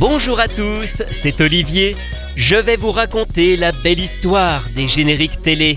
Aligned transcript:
Bonjour 0.00 0.40
à 0.40 0.48
tous, 0.48 1.02
c'est 1.10 1.42
Olivier. 1.42 1.94
Je 2.34 2.56
vais 2.56 2.78
vous 2.78 2.90
raconter 2.90 3.58
la 3.58 3.70
belle 3.70 3.98
histoire 3.98 4.64
des 4.74 4.88
génériques 4.88 5.42
télé. 5.42 5.76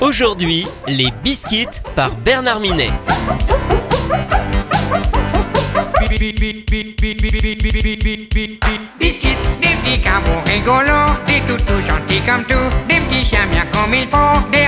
Aujourd'hui, 0.00 0.66
les 0.88 1.12
biscuits 1.22 1.68
par 1.94 2.16
Bernard 2.16 2.58
Minet. 2.58 2.88
Des 6.00 6.06
petits 6.08 6.32
des 11.28 11.82
gentils 11.88 12.20
comme 12.26 12.44
tout, 12.44 12.68
des 12.88 12.96
petits 12.96 13.36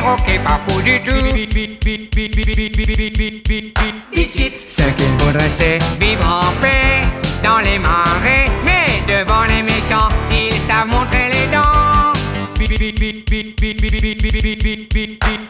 roquets 0.07 0.39
pas 0.39 0.61
fous 0.67 0.83
du 0.83 1.01
tout. 1.03 1.27
Biscuits, 4.13 4.53
ce 4.67 4.83
qu'il 4.83 5.13
faudrait 5.19 5.51
c'est 5.51 5.79
vivre 6.01 6.27
en 6.27 6.61
paix 6.61 7.03
dans 7.43 7.59
les 7.59 7.79
marais, 7.79 8.47
mais 8.65 8.87
devant 9.07 9.45
les 9.45 9.63
méchants, 9.63 10.09
ils 10.31 10.53
savent 10.67 10.89
montrer 10.89 11.29
les 11.29 11.47
dents. 11.53 12.13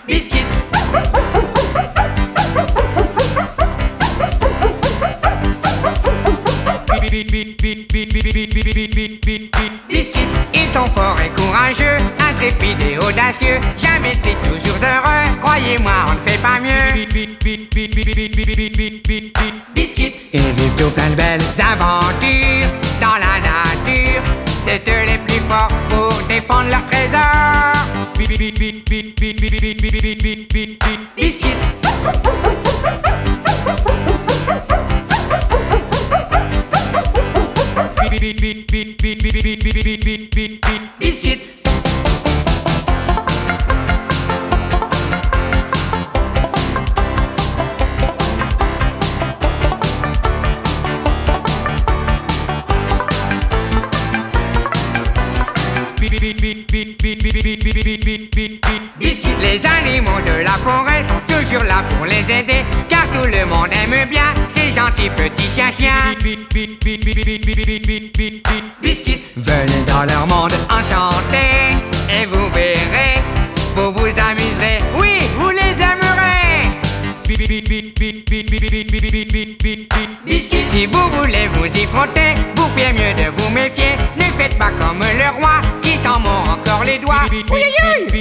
Biscuits. 0.06 0.46
Biscuits, 9.88 10.28
ils 10.52 10.70
sont 10.74 10.84
forts 10.94 11.16
et 11.24 11.30
courageux, 11.40 11.96
intrépides 12.20 12.82
et 12.82 12.98
audacieux, 12.98 13.58
jamais 13.78 14.14
tristes, 14.20 14.42
toujours 14.42 14.76
heureux, 14.82 15.24
croyez-moi, 15.40 15.92
on 16.08 16.12
ne 16.12 16.18
fait 16.28 16.36
pas 16.42 16.60
mieux. 16.60 16.92
Biscuits, 19.74 20.26
ils 20.34 20.40
vivent 20.40 20.74
tout 20.76 20.90
plein 20.90 21.08
de 21.08 21.14
belles 21.14 21.40
aventures 21.58 22.68
dans 23.00 23.16
la 23.16 23.38
nature, 23.40 24.22
c'est 24.62 24.86
eux 24.86 25.06
les 25.06 25.18
plus 25.26 25.40
forts 25.48 25.68
pour 25.88 26.12
défendre 26.28 26.68
leur 26.68 26.84
trésor. 26.84 27.72
Biscuits. 31.16 31.56
Biscuits. 40.98 41.35
Biscuits, 58.98 59.36
les 59.40 59.64
animaux 59.66 60.20
de 60.26 60.42
la 60.42 60.56
forêt 60.64 61.02
sont 61.04 61.20
toujours 61.26 61.64
là 61.64 61.84
pour 61.90 62.06
les 62.06 62.24
aider, 62.32 62.64
car 62.88 63.04
tout 63.10 63.28
le 63.28 63.44
monde 63.46 63.68
aime 63.72 64.08
bien 64.08 64.32
ces 64.50 64.72
gentils 64.72 65.10
petits 65.10 65.50
chiens 65.54 65.70
chiens. 65.70 66.14
Biscuits, 68.82 69.32
venez 69.36 69.84
dans 69.86 70.04
leur 70.04 70.26
monde 70.26 70.52
enchanté, 70.70 71.74
et 72.10 72.26
vous 72.26 72.48
verrez, 72.50 73.20
vous 73.74 73.92
vous 73.92 74.06
amuserez, 74.06 74.78
oui, 74.98 75.18
vous 75.38 75.50
les 75.50 75.76
aimerez. 75.82 76.06
Biscuits, 80.24 80.66
si 80.70 80.86
vous 80.86 81.08
voulez 81.10 81.48
vous 81.54 81.66
y 81.66 81.86
frotter, 81.86 82.34
vous 82.56 82.68
faites 82.76 82.94
mieux 82.94 83.14
de 83.14 83.30
vous 83.36 83.50
méfier, 83.50 83.96
ne 84.16 84.22
faites 84.38 84.56
pas 84.58 84.70
comme 84.80 85.00
le 85.00 85.28
roi 85.38 85.60
qui 85.82 85.96
s'en 86.02 86.18
mord 86.20 86.44
encore 86.48 86.84
les 86.84 86.98
doigts. 86.98 87.26
Oui, 87.30 87.44
oui, 87.50 87.62
oui. 88.12 88.15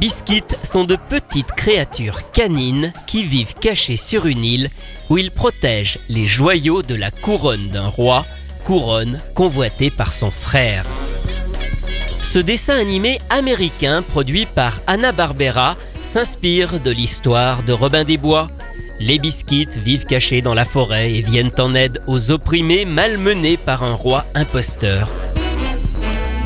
Les 0.00 0.06
biscuits 0.06 0.44
sont 0.62 0.84
de 0.84 0.94
petites 0.94 1.50
créatures 1.50 2.30
canines 2.30 2.92
qui 3.08 3.24
vivent 3.24 3.54
cachées 3.54 3.96
sur 3.96 4.26
une 4.26 4.44
île 4.44 4.70
où 5.10 5.18
ils 5.18 5.32
protègent 5.32 5.98
les 6.08 6.24
joyaux 6.24 6.82
de 6.82 6.94
la 6.94 7.10
couronne 7.10 7.68
d'un 7.70 7.88
roi, 7.88 8.24
couronne 8.64 9.20
convoitée 9.34 9.90
par 9.90 10.12
son 10.12 10.30
frère. 10.30 10.84
Ce 12.22 12.38
dessin 12.38 12.78
animé 12.78 13.18
américain 13.28 14.02
produit 14.02 14.46
par 14.46 14.80
Hanna-Barbera 14.86 15.76
s'inspire 16.04 16.78
de 16.78 16.92
l'histoire 16.92 17.64
de 17.64 17.72
Robin 17.72 18.04
des 18.04 18.18
Bois. 18.18 18.46
Les 19.00 19.18
biscuits 19.18 19.66
vivent 19.78 20.06
cachés 20.06 20.42
dans 20.42 20.54
la 20.54 20.64
forêt 20.64 21.12
et 21.12 21.22
viennent 21.22 21.50
en 21.58 21.74
aide 21.74 22.00
aux 22.06 22.30
opprimés 22.30 22.84
malmenés 22.84 23.56
par 23.56 23.82
un 23.82 23.94
roi 23.94 24.24
imposteur. 24.36 25.08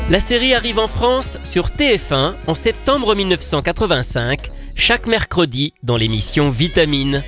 La 0.09 0.19
série 0.19 0.53
arrive 0.53 0.79
en 0.79 0.87
France 0.87 1.39
sur 1.45 1.67
TF1 1.67 2.33
en 2.45 2.55
septembre 2.55 3.15
1985, 3.15 4.51
chaque 4.75 5.07
mercredi 5.07 5.73
dans 5.81 5.95
l'émission 5.95 6.49
Vitamine. 6.49 7.23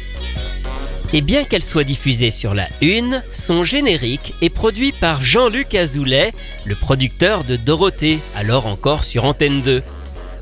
Et 1.13 1.21
bien 1.21 1.45
qu'elle 1.45 1.63
soit 1.63 1.85
diffusée 1.85 2.31
sur 2.31 2.53
la 2.53 2.67
Une, 2.81 3.23
son 3.31 3.63
générique 3.63 4.33
est 4.41 4.49
produit 4.49 4.91
par 4.91 5.21
Jean-Luc 5.21 5.73
Azoulay, 5.73 6.33
le 6.65 6.75
producteur 6.75 7.45
de 7.45 7.55
Dorothée, 7.55 8.19
alors 8.35 8.67
encore 8.67 9.05
sur 9.05 9.23
Antenne 9.23 9.61
2. 9.61 9.81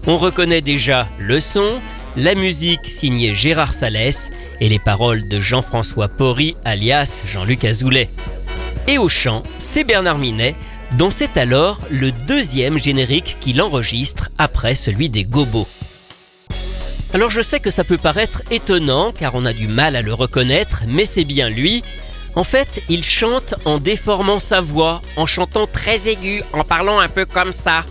On 0.07 0.17
reconnaît 0.17 0.61
déjà 0.61 1.09
le 1.19 1.39
son, 1.39 1.79
la 2.17 2.33
musique 2.33 2.87
signée 2.87 3.35
Gérard 3.35 3.73
Salès 3.73 4.31
et 4.59 4.69
les 4.69 4.79
paroles 4.79 5.27
de 5.27 5.39
Jean-François 5.39 6.07
Porry 6.07 6.55
alias 6.65 7.23
Jean-Luc 7.27 7.63
Azoulay. 7.63 8.09
Et 8.87 8.97
au 8.97 9.07
chant, 9.07 9.43
c'est 9.59 9.85
Bernard 9.85 10.17
Minet, 10.17 10.55
dont 10.97 11.11
c'est 11.11 11.37
alors 11.37 11.79
le 11.89 12.11
deuxième 12.11 12.77
générique 12.77 13.37
qu'il 13.39 13.61
enregistre 13.61 14.29
après 14.37 14.75
celui 14.75 15.09
des 15.09 15.23
Gobos. 15.23 15.67
Alors 17.13 17.29
je 17.29 17.41
sais 17.41 17.59
que 17.59 17.69
ça 17.69 17.83
peut 17.83 17.97
paraître 17.97 18.41
étonnant 18.51 19.11
car 19.11 19.35
on 19.35 19.45
a 19.45 19.53
du 19.53 19.67
mal 19.67 19.95
à 19.95 20.01
le 20.01 20.13
reconnaître, 20.13 20.83
mais 20.87 21.05
c'est 21.05 21.25
bien 21.25 21.49
lui. 21.49 21.83
En 22.35 22.43
fait, 22.43 22.81
il 22.89 23.03
chante 23.03 23.53
en 23.65 23.77
déformant 23.77 24.39
sa 24.39 24.59
voix, 24.59 25.01
en 25.17 25.27
chantant 25.27 25.67
très 25.67 26.07
aigu, 26.07 26.41
en 26.51 26.63
parlant 26.63 26.99
un 26.99 27.09
peu 27.09 27.25
comme 27.25 27.51
ça. 27.51 27.85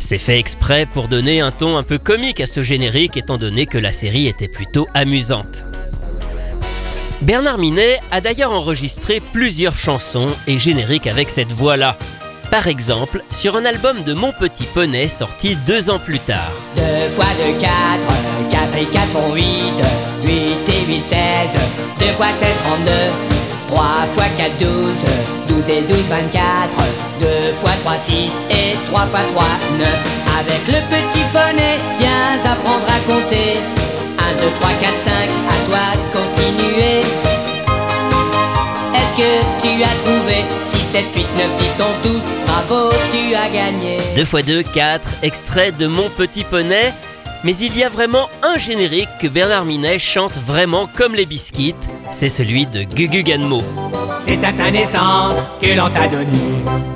C'est 0.00 0.18
fait 0.18 0.38
exprès 0.40 0.86
pour 0.86 1.06
donner 1.06 1.40
un 1.40 1.52
ton 1.52 1.76
un 1.76 1.84
peu 1.84 1.98
comique 1.98 2.40
à 2.40 2.46
ce 2.46 2.62
générique 2.62 3.16
étant 3.16 3.36
donné 3.36 3.66
que 3.66 3.78
la 3.78 3.92
série 3.92 4.26
était 4.26 4.48
plutôt 4.48 4.88
amusante. 4.94 5.64
Bernard 7.22 7.58
Minet 7.58 8.00
a 8.10 8.20
d'ailleurs 8.20 8.50
enregistré 8.50 9.20
plusieurs 9.20 9.76
chansons 9.76 10.26
et 10.48 10.58
génériques 10.58 11.06
avec 11.06 11.30
cette 11.30 11.52
voix-là. 11.52 11.96
Par 12.50 12.66
exemple, 12.66 13.22
sur 13.30 13.54
un 13.54 13.64
album 13.64 14.02
de 14.02 14.12
Mon 14.12 14.32
Petit 14.32 14.64
Poney 14.64 15.06
sorti 15.06 15.56
deux 15.64 15.88
ans 15.88 16.00
plus 16.00 16.18
tard. 16.18 16.50
2 16.76 16.82
fois 17.10 17.24
2, 17.46 17.60
4, 17.60 17.70
4 18.50 18.76
et 18.76 18.86
4 18.86 19.06
font 19.06 19.34
8, 19.34 19.44
8 20.24 20.32
et 20.32 20.92
8, 20.92 21.06
16, 21.06 21.60
2 22.00 22.06
fois 22.14 22.32
16, 22.32 22.48
32, 22.64 22.92
3 23.68 23.84
fois 24.08 24.24
4, 24.36 24.56
12, 24.58 25.04
12 25.48 25.70
et 25.70 25.82
12, 25.82 25.96
24, 25.96 26.76
2 27.20 27.28
fois 27.54 27.70
3, 27.84 27.98
6 27.98 28.32
et 28.50 28.74
3 28.86 29.06
fois 29.06 29.20
3, 29.32 29.44
9. 29.78 29.88
Avec 30.40 30.66
le 30.66 30.80
petit 30.90 31.24
poney, 31.32 31.78
viens 32.00 32.50
apprendre 32.50 32.86
à 32.88 32.98
compter. 33.06 33.60
1, 34.32 34.40
2, 34.40 34.50
3, 34.60 34.70
4, 34.80 34.98
5, 34.98 35.12
à 35.12 35.66
toi 35.66 35.78
de 35.94 36.16
continuer. 36.16 37.00
Est-ce 38.94 39.16
que 39.16 39.30
tu 39.60 39.82
as 39.82 39.94
trouvé 40.04 40.44
6, 40.62 40.78
7, 40.78 41.04
8, 41.14 41.26
9, 41.36 41.56
10, 41.56 41.82
11, 42.04 42.12
12 42.12 42.22
Bravo, 42.46 42.90
tu 43.10 43.34
as 43.34 43.48
gagné? 43.50 43.98
2 44.16 44.22
x 44.22 44.46
2, 44.46 44.62
4, 44.62 45.08
extrait 45.22 45.72
de 45.72 45.86
Mon 45.86 46.08
Petit 46.10 46.44
Poney. 46.44 46.92
Mais 47.44 47.56
il 47.56 47.76
y 47.76 47.82
a 47.82 47.88
vraiment 47.88 48.28
un 48.42 48.56
générique 48.56 49.08
que 49.20 49.26
Bernard 49.26 49.64
Minet 49.64 49.98
chante 49.98 50.38
vraiment 50.46 50.88
comme 50.96 51.14
les 51.14 51.26
biscuits, 51.26 51.74
c'est 52.12 52.28
celui 52.28 52.66
de 52.66 52.84
Gugu 52.84 53.24
Ganmo. 53.24 53.62
C'est 54.18 54.42
à 54.44 54.52
ta 54.52 54.70
naissance 54.70 55.36
que 55.60 55.74
l'on 55.76 55.90
t'a 55.90 56.06
donné 56.06 56.38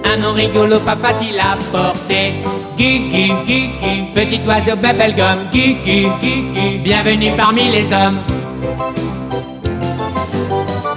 Un 0.04 0.18
nom 0.18 0.32
rigolo, 0.32 0.78
pas 0.78 0.96
facile 0.96 1.40
à 1.40 1.56
porter 1.72 2.34
Gugu, 2.76 3.32
Gugu, 3.46 4.12
petit 4.14 4.40
oiseau 4.46 4.76
bubblegum 4.76 5.48
Gugu, 5.50 6.08
Gugu, 6.20 6.78
bienvenue 6.84 7.32
parmi 7.34 7.70
les 7.70 7.90
hommes. 7.90 8.18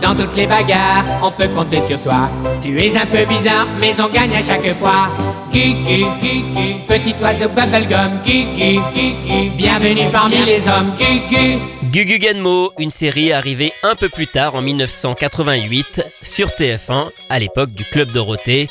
Dans 0.02 0.14
toutes 0.14 0.36
les 0.36 0.46
bagarres, 0.46 1.06
on 1.24 1.32
peut 1.32 1.48
compter 1.48 1.80
sur 1.80 2.02
toi. 2.02 2.30
Tu 2.62 2.78
es 2.78 2.98
un 2.98 3.06
peu 3.06 3.24
bizarre, 3.26 3.68
mais 3.80 3.94
on 3.98 4.10
gagne 4.10 4.36
à 4.36 4.44
chaque 4.44 4.68
fois. 4.74 5.08
Kiki, 5.54 6.06
Kiki, 6.22 6.76
petit 6.86 7.16
oiseau 7.22 7.48
bubblegum, 7.48 8.20
Kiki, 8.24 8.80
Kiki, 8.94 9.50
bienvenue 9.52 10.12
parmi 10.12 10.44
les 10.46 10.68
hommes, 10.68 10.94
Kiki. 10.98 11.60
Gugu 11.92 12.20
Genmo, 12.22 12.72
une 12.78 12.90
série 12.90 13.32
arrivée 13.32 13.72
un 13.84 13.96
peu 13.96 14.10
plus 14.10 14.28
tard 14.28 14.54
en 14.56 14.62
1988 14.62 16.04
sur 16.22 16.50
TF1, 16.50 17.10
à 17.30 17.40
l'époque 17.40 17.72
du 17.72 17.86
Club 17.86 18.12
Dorothée. 18.12 18.70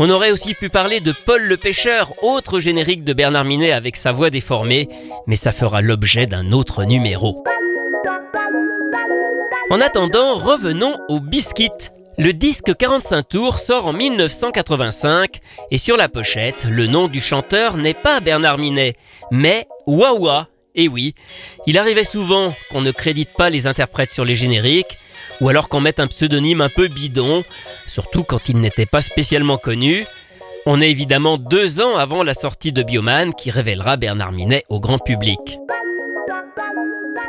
On 0.00 0.10
aurait 0.10 0.30
aussi 0.30 0.54
pu 0.54 0.68
parler 0.68 1.00
de 1.00 1.12
Paul 1.12 1.42
le 1.42 1.56
pêcheur, 1.56 2.12
autre 2.22 2.60
générique 2.60 3.02
de 3.02 3.12
Bernard 3.12 3.44
Minet 3.44 3.72
avec 3.72 3.96
sa 3.96 4.12
voix 4.12 4.30
déformée, 4.30 4.88
mais 5.26 5.34
ça 5.34 5.50
fera 5.50 5.82
l'objet 5.82 6.26
d'un 6.26 6.52
autre 6.52 6.84
numéro. 6.84 7.42
En 9.70 9.80
attendant, 9.80 10.36
revenons 10.36 10.96
au 11.08 11.18
biscuit. 11.18 11.68
Le 12.16 12.32
disque 12.32 12.76
45 12.76 13.28
tours 13.28 13.58
sort 13.58 13.86
en 13.86 13.92
1985 13.92 15.40
et 15.72 15.78
sur 15.78 15.96
la 15.96 16.08
pochette, 16.08 16.64
le 16.70 16.86
nom 16.86 17.08
du 17.08 17.20
chanteur 17.20 17.76
n'est 17.76 17.92
pas 17.92 18.20
Bernard 18.20 18.58
Minet, 18.58 18.94
mais 19.32 19.66
Wawa. 19.86 20.48
Et 20.76 20.86
oui, 20.86 21.14
il 21.66 21.76
arrivait 21.76 22.04
souvent 22.04 22.54
qu'on 22.70 22.82
ne 22.82 22.92
crédite 22.92 23.30
pas 23.36 23.50
les 23.50 23.66
interprètes 23.66 24.10
sur 24.10 24.24
les 24.24 24.36
génériques, 24.36 24.96
ou 25.40 25.48
alors 25.48 25.68
qu'on 25.68 25.80
mette 25.80 26.00
un 26.00 26.06
pseudonyme 26.06 26.60
un 26.60 26.68
peu 26.68 26.88
bidon, 26.88 27.44
surtout 27.86 28.24
quand 28.24 28.48
il 28.48 28.58
n'était 28.58 28.86
pas 28.86 29.00
spécialement 29.00 29.58
connu. 29.58 30.06
On 30.66 30.80
est 30.80 30.90
évidemment 30.90 31.38
deux 31.38 31.80
ans 31.80 31.96
avant 31.96 32.22
la 32.22 32.34
sortie 32.34 32.72
de 32.72 32.82
Bioman 32.82 33.32
qui 33.32 33.50
révélera 33.50 33.96
Bernard 33.96 34.32
Minet 34.32 34.64
au 34.68 34.80
grand 34.80 34.98
public. 34.98 35.58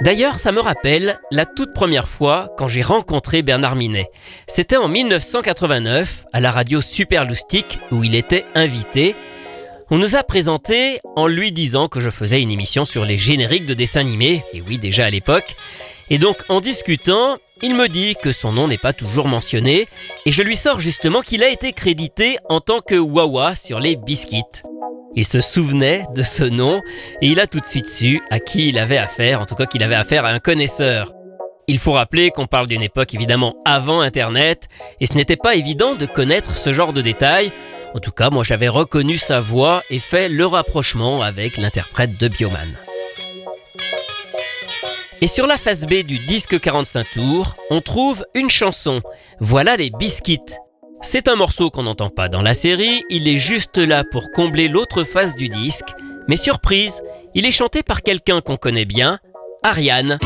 D'ailleurs, 0.02 0.40
ça 0.40 0.54
me 0.54 0.62
rappelle 0.62 1.20
la 1.30 1.46
toute 1.46 1.74
première 1.74 2.08
fois 2.08 2.54
quand 2.58 2.70
j'ai 2.70 2.82
rencontré 2.82 3.42
Bernard 3.42 3.76
Minet. 3.76 4.10
C'était 4.48 4.78
en 4.78 4.88
1989 4.88 6.26
à 6.32 6.40
la 6.40 6.52
radio 6.52 6.80
Super 6.80 7.26
Loustique 7.26 7.80
où 7.92 8.06
il 8.06 8.16
était 8.16 8.46
invité. 8.56 9.14
On 9.92 9.98
nous 9.98 10.16
a 10.16 10.24
présenté 10.24 11.00
en 11.18 11.28
lui 11.28 11.52
disant 11.52 11.90
que 11.90 12.00
je 12.00 12.10
faisais 12.10 12.42
une 12.42 12.52
émission 12.52 12.86
sur 12.86 13.04
les 13.04 13.18
génériques 13.18 13.66
de 13.66 13.74
dessins 13.74 14.00
animés, 14.00 14.44
et 14.54 14.62
oui 14.62 14.78
déjà 14.78 15.06
à 15.06 15.10
l'époque. 15.10 15.56
Et 16.10 16.18
donc 16.18 16.38
en 16.48 16.62
discutant, 16.62 17.38
il 17.62 17.76
me 17.76 17.88
dit 17.88 18.16
que 18.22 18.32
son 18.32 18.52
nom 18.52 18.68
n'est 18.68 18.78
pas 18.78 18.94
toujours 18.94 19.28
mentionné, 19.28 19.88
et 20.26 20.32
je 20.32 20.44
lui 20.44 20.56
sors 20.56 20.80
justement 20.80 21.22
qu'il 21.22 21.44
a 21.44 21.50
été 21.50 21.74
crédité 21.74 22.38
en 22.50 22.60
tant 22.60 22.80
que 22.80 22.96
Wawa 22.96 23.56
sur 23.56 23.80
les 23.80 23.96
biscuits. 23.96 24.44
Il 25.16 25.26
se 25.26 25.42
souvenait 25.42 26.06
de 26.16 26.24
ce 26.24 26.44
nom 26.44 26.82
et 27.22 27.28
il 27.28 27.40
a 27.40 27.48
tout 27.48 27.60
de 27.60 27.66
suite 27.66 27.90
su 27.90 28.22
à 28.30 28.40
qui 28.40 28.70
il 28.70 28.78
avait 28.78 28.98
affaire, 28.98 29.42
en 29.42 29.46
tout 29.46 29.56
cas 29.56 29.66
qu'il 29.66 29.84
avait 29.84 29.96
affaire 29.96 30.24
à 30.26 30.30
un 30.30 30.40
connaisseur. 30.40 31.14
Il 31.68 31.78
faut 31.80 31.92
rappeler 31.92 32.32
qu'on 32.32 32.48
parle 32.48 32.68
d'une 32.68 32.82
époque 32.82 33.14
évidemment 33.14 33.56
avant 33.66 34.02
Internet 34.02 34.68
et 35.02 35.06
ce 35.06 35.16
n'était 35.16 35.36
pas 35.36 35.56
évident 35.56 35.96
de 35.96 36.06
connaître 36.06 36.58
ce 36.58 36.72
genre 36.72 36.94
de 36.94 37.02
détails. 37.02 37.52
En 37.96 38.00
tout 38.00 38.12
cas, 38.12 38.30
moi 38.30 38.44
j'avais 38.44 38.68
reconnu 38.68 39.18
sa 39.18 39.40
voix 39.40 39.84
et 39.90 40.00
fait 40.00 40.30
le 40.30 40.46
rapprochement 40.46 41.22
avec 41.22 41.58
l'interprète 41.58 42.20
de 42.20 42.28
Bioman. 42.28 42.78
Et 45.22 45.28
sur 45.28 45.48
la 45.48 45.58
face 45.58 45.86
B 45.86 46.04
du 46.04 46.18
disque 46.20 46.60
45 46.60 47.06
tours, 47.12 47.56
on 47.70 47.82
trouve 47.82 48.26
une 48.36 48.50
chanson. 48.50 49.02
Voilà 49.40 49.76
les 49.76 49.90
biscuits. 49.90 50.40
C'est 51.02 51.28
un 51.28 51.36
morceau 51.36 51.70
qu'on 51.70 51.84
n'entend 51.84 52.10
pas 52.10 52.30
dans 52.30 52.42
la 52.42 52.54
série, 52.54 53.04
il 53.10 53.28
est 53.28 53.38
juste 53.38 53.78
là 53.78 54.04
pour 54.04 54.32
combler 54.32 54.68
l'autre 54.68 55.04
face 55.04 55.36
du 55.36 55.50
disque, 55.50 55.94
mais 56.28 56.36
surprise, 56.36 57.02
il 57.36 57.46
est 57.46 57.52
chanté 57.52 57.84
par 57.84 58.02
quelqu'un 58.02 58.42
qu'on 58.42 58.58
connaît 58.58 58.86
bien, 58.86 59.20
Ariane. 59.64 60.20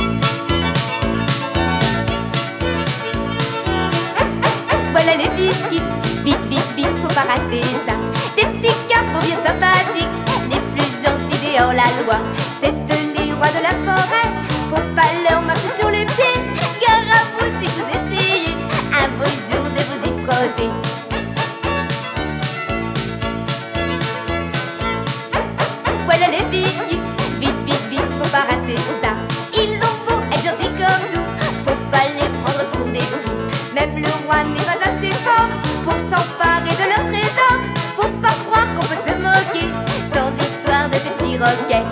Voilà 26.05 26.27
les 26.27 26.43
biscuits, 26.51 26.99
vite, 27.39 27.49
vite, 27.65 27.87
vite, 27.89 28.01
faut 28.21 28.29
pas 28.29 28.41
rater 28.41 28.75
ça. 29.01 29.11
Ils 29.53 29.77
ont 29.77 29.97
beau 30.05 30.19
être 30.33 30.43
gentils 30.43 30.73
comme 30.77 31.05
tout, 31.13 31.27
faut 31.65 31.81
pas 31.91 32.05
les 32.19 32.29
prendre 32.43 32.65
pour 32.71 32.85
des 32.87 32.99
fous. 32.99 33.39
Même 33.73 33.95
le 33.95 34.09
roi 34.25 34.43
n'est 34.43 34.65
pas 34.65 34.79
assez 34.83 35.13
fort 35.23 35.49
pour 35.83 35.93
s'emparer 35.93 36.75
de 36.75 36.85
leur 36.89 37.03
trésor. 37.07 37.55
Faut 37.95 38.13
pas 38.21 38.35
croire 38.45 38.67
qu'on 38.75 38.85
peut 38.85 39.01
se 39.07 39.13
moquer 39.15 39.69
sans 40.13 40.29
histoire 40.43 40.89
de 40.89 40.95
ces 40.95 41.11
petits 41.11 41.37
roquets. 41.37 41.87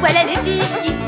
Voilà 0.00 0.24
les 0.24 0.40
biscuits, 0.42 0.98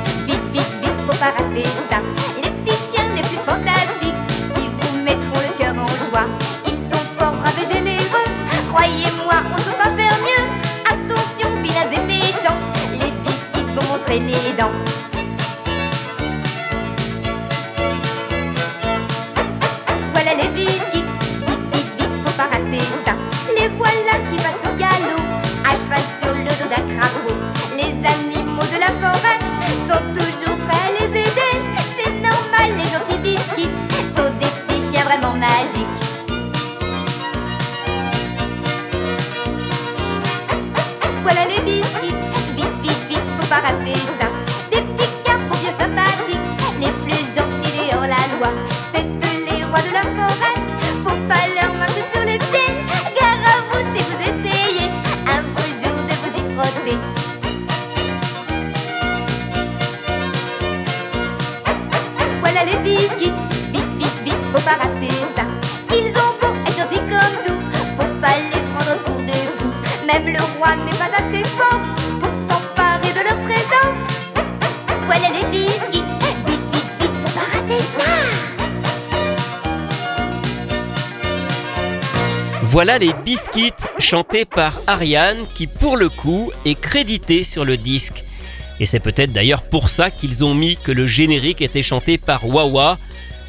Les 1.26 2.50
petits 2.50 2.76
chiens 2.76 3.08
les 3.17 3.23
plus 3.23 3.38
fantastiques 3.44 4.14
qui 4.55 4.61
vous 4.61 5.02
mettront 5.02 5.40
le 5.40 5.58
cœur 5.58 5.75
en 5.75 5.88
joie. 6.08 6.28
Ils 6.67 6.75
sont 6.75 7.05
fort 7.19 7.32
braves 7.32 7.58
et 7.61 7.75
généreux, 7.75 8.28
croyez-moi, 8.69 9.34
on 9.50 9.56
ne 9.56 9.62
peut 9.62 9.76
pas 9.76 9.90
faire 9.96 10.17
mieux. 10.23 10.44
Attention, 10.84 11.50
vilains 11.61 11.90
et 11.90 12.06
méchants, 12.06 12.61
les 12.93 13.11
biscuits 13.25 13.67
vont 13.75 13.93
montrer 13.93 14.20
les 14.20 14.52
dents. 14.56 14.95
Voilà 75.07 75.28
les 75.28 75.45
biscuits. 75.45 76.02
Voilà 82.62 82.99
les 82.99 83.12
biscuits 83.25 83.73
chantés 83.99 84.45
par 84.45 84.78
Ariane 84.87 85.47
qui 85.55 85.66
pour 85.66 85.97
le 85.97 86.09
coup 86.09 86.52
est 86.64 86.78
crédité 86.78 87.45
sur 87.45 87.64
le 87.64 87.76
disque. 87.76 88.25
Et 88.81 88.87
c'est 88.87 89.00
peut-être 89.00 89.33
d'ailleurs 89.33 89.62
pour 89.62 89.88
ça 89.88 90.11
qu'ils 90.11 90.45
ont 90.45 90.55
mis 90.55 90.76
que 90.76 90.93
le 90.93 91.07
générique 91.07 91.62
était 91.62 91.83
chanté 91.83 92.19
par 92.19 92.47
Wawa. 92.47 92.99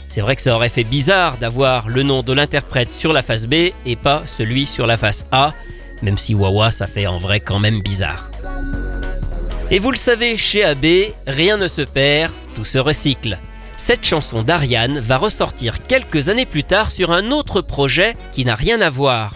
C'est 0.07 0.21
vrai 0.21 0.35
que 0.35 0.41
ça 0.41 0.55
aurait 0.55 0.69
fait 0.69 0.85
bizarre 0.85 1.37
d'avoir 1.37 1.89
le 1.89 2.03
nom 2.03 2.23
de 2.23 2.31
l'interprète 2.31 2.91
sur 2.91 3.11
la 3.11 3.21
face 3.21 3.45
B 3.45 3.71
et 3.85 3.95
pas 3.95 4.23
celui 4.25 4.65
sur 4.65 4.87
la 4.87 4.95
face 4.95 5.25
A, 5.31 5.53
même 6.01 6.17
si 6.17 6.35
Wawa 6.35 6.71
ça 6.71 6.87
fait 6.87 7.07
en 7.07 7.17
vrai 7.19 7.39
quand 7.39 7.59
même 7.59 7.81
bizarre. 7.81 8.31
Et 9.69 9.79
vous 9.79 9.91
le 9.91 9.97
savez, 9.97 10.37
chez 10.37 10.63
AB, 10.63 10.85
rien 11.27 11.57
ne 11.57 11.67
se 11.67 11.81
perd, 11.81 12.31
tout 12.55 12.65
se 12.65 12.79
recycle. 12.79 13.37
Cette 13.75 14.05
chanson 14.05 14.41
d'Ariane 14.41 14.99
va 14.99 15.17
ressortir 15.17 15.83
quelques 15.83 16.29
années 16.29 16.45
plus 16.45 16.63
tard 16.63 16.89
sur 16.89 17.11
un 17.11 17.31
autre 17.31 17.61
projet 17.61 18.15
qui 18.31 18.45
n'a 18.45 18.55
rien 18.55 18.81
à 18.81 18.89
voir. 18.89 19.35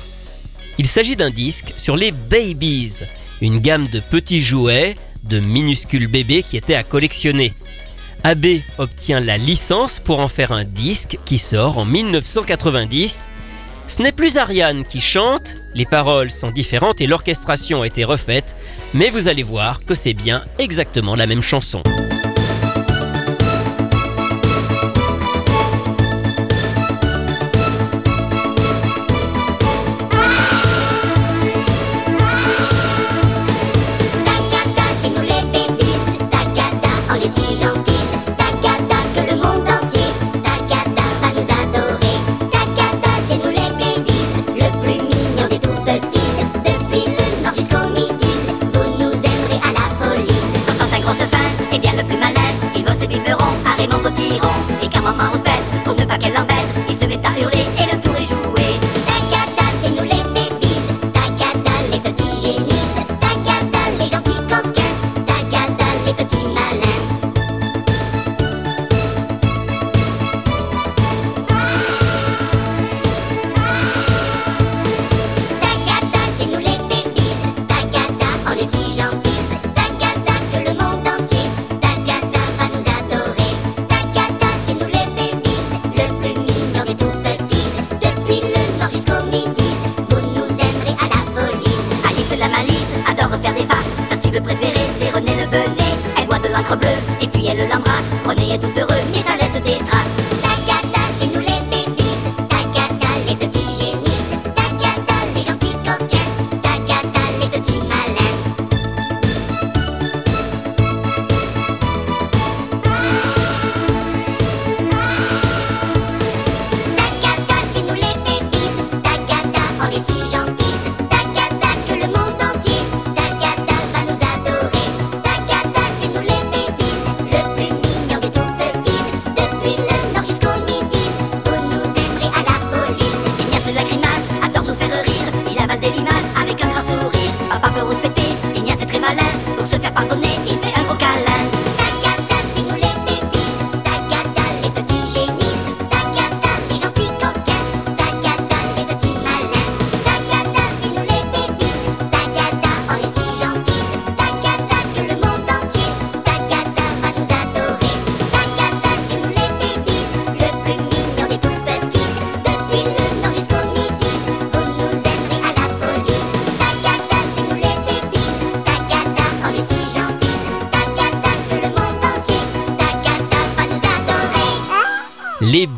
Il 0.77 0.87
s'agit 0.87 1.15
d'un 1.15 1.29
disque 1.29 1.73
sur 1.77 1.97
les 1.97 2.11
Babies, 2.11 3.03
une 3.41 3.59
gamme 3.59 3.87
de 3.87 3.99
petits 3.99 4.41
jouets, 4.41 4.95
de 5.23 5.39
minuscules 5.39 6.07
bébés 6.07 6.43
qui 6.43 6.57
étaient 6.57 6.75
à 6.75 6.83
collectionner. 6.83 7.53
AB 8.23 8.61
obtient 8.77 9.19
la 9.19 9.37
licence 9.37 9.99
pour 9.99 10.19
en 10.19 10.27
faire 10.27 10.51
un 10.51 10.63
disque 10.63 11.17
qui 11.25 11.37
sort 11.37 11.77
en 11.77 11.85
1990. 11.85 13.29
Ce 13.91 14.01
n'est 14.01 14.13
plus 14.13 14.37
Ariane 14.37 14.85
qui 14.85 15.01
chante, 15.01 15.55
les 15.75 15.85
paroles 15.85 16.31
sont 16.31 16.49
différentes 16.49 17.01
et 17.01 17.07
l'orchestration 17.07 17.81
a 17.81 17.87
été 17.87 18.05
refaite, 18.05 18.55
mais 18.93 19.09
vous 19.09 19.27
allez 19.27 19.43
voir 19.43 19.83
que 19.83 19.95
c'est 19.95 20.13
bien 20.13 20.45
exactement 20.59 21.13
la 21.13 21.27
même 21.27 21.41
chanson. 21.41 21.83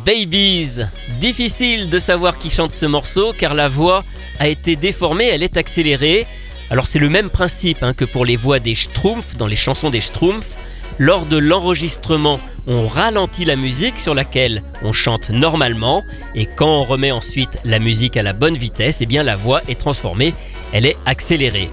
Babies. 0.05 0.81
Difficile 1.19 1.89
de 1.89 1.99
savoir 1.99 2.37
qui 2.37 2.49
chante 2.49 2.71
ce 2.71 2.85
morceau 2.85 3.33
car 3.37 3.53
la 3.53 3.69
voix 3.69 4.03
a 4.39 4.47
été 4.47 4.75
déformée, 4.75 5.27
elle 5.27 5.43
est 5.43 5.55
accélérée. 5.55 6.27
Alors 6.69 6.87
c'est 6.87 6.99
le 6.99 7.09
même 7.09 7.29
principe 7.29 7.83
hein, 7.83 7.93
que 7.93 8.03
pour 8.03 8.25
les 8.25 8.35
voix 8.35 8.59
des 8.59 8.75
Schtroumpfs 8.75 9.37
dans 9.37 9.47
les 9.47 9.55
chansons 9.55 9.89
des 9.89 10.01
Schtroumpfs. 10.01 10.57
Lors 10.99 11.25
de 11.25 11.37
l'enregistrement, 11.37 12.39
on 12.67 12.85
ralentit 12.85 13.45
la 13.45 13.55
musique 13.55 13.99
sur 13.99 14.13
laquelle 14.13 14.61
on 14.83 14.91
chante 14.91 15.29
normalement 15.29 16.03
et 16.35 16.45
quand 16.45 16.81
on 16.81 16.83
remet 16.83 17.11
ensuite 17.11 17.57
la 17.63 17.79
musique 17.79 18.17
à 18.17 18.23
la 18.23 18.33
bonne 18.33 18.57
vitesse, 18.57 18.99
eh 19.01 19.05
bien 19.05 19.23
la 19.23 19.35
voix 19.35 19.61
est 19.67 19.79
transformée, 19.79 20.33
elle 20.71 20.85
est 20.85 20.97
accélérée. 21.05 21.69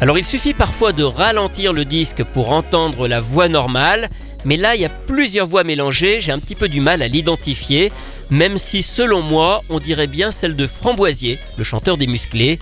Alors 0.00 0.18
il 0.18 0.24
suffit 0.24 0.54
parfois 0.54 0.92
de 0.92 1.04
ralentir 1.04 1.72
le 1.72 1.84
disque 1.84 2.24
pour 2.24 2.50
entendre 2.50 3.06
la 3.06 3.20
voix 3.20 3.48
normale, 3.48 4.08
mais 4.44 4.56
là, 4.56 4.74
il 4.74 4.82
y 4.82 4.84
a 4.84 4.90
plusieurs 4.90 5.46
voix 5.46 5.64
mélangées, 5.64 6.20
j'ai 6.20 6.32
un 6.32 6.38
petit 6.38 6.54
peu 6.54 6.68
du 6.68 6.80
mal 6.80 7.02
à 7.02 7.08
l'identifier, 7.08 7.90
même 8.30 8.58
si 8.58 8.82
selon 8.82 9.22
moi, 9.22 9.62
on 9.68 9.80
dirait 9.80 10.06
bien 10.06 10.30
celle 10.30 10.56
de 10.56 10.66
Framboisier, 10.66 11.38
le 11.56 11.64
chanteur 11.64 11.96
des 11.96 12.06
musclés. 12.06 12.58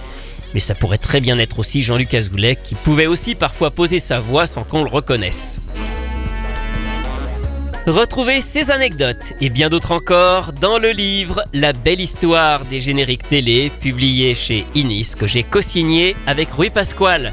Mais 0.55 0.61
ça 0.61 0.75
pourrait 0.75 0.99
très 0.99 1.21
bien 1.21 1.39
être 1.39 1.59
aussi 1.59 1.83
Jean-Luc 1.83 2.13
Azoulay, 2.15 2.57
qui 2.57 2.75
pouvait 2.75 3.07
aussi 3.07 3.35
parfois 3.35 3.71
poser 3.71 3.99
sa 3.99 4.21
voix 4.21 4.47
sans 4.47 4.65
qu'on 4.65 4.85
le 4.85 4.91
reconnaisse. 4.91 5.61
Retrouvez 7.87 8.41
ces 8.41 8.71
anecdotes 8.71 9.33
et 9.41 9.51
bien 9.51 9.69
d'autres 9.69 9.91
encore 9.91 10.53
dans 10.53 10.79
le 10.79 10.91
livre 10.91 11.43
La 11.53 11.73
belle 11.73 12.01
histoire 12.01 12.65
des 12.67 12.81
génériques 12.81 13.29
télé, 13.29 13.73
publié 13.81 14.35
chez 14.35 14.65
Inis, 14.77 15.15
que 15.19 15.27
j'ai 15.27 15.43
co-signé 15.43 16.15
avec 16.29 16.53
Rui 16.53 16.71
Pasquale. 16.71 17.33